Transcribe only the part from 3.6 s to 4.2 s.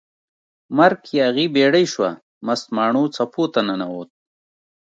ننووت